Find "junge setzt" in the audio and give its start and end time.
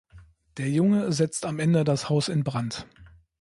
0.67-1.45